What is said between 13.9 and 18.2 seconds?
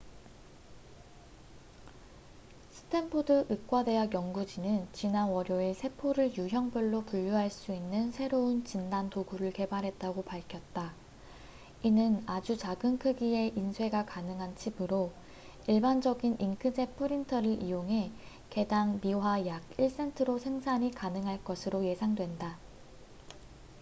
가능한 칩으로 일반적인 잉크젯 프린터를 이용해